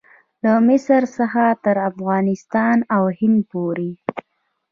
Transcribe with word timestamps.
له 0.43 0.51
مصر 0.67 1.01
څخه 1.17 1.43
تر 1.65 1.75
افغانستان 1.91 2.77
او 2.95 3.03
هند 3.19 3.39
پورې. 3.51 3.89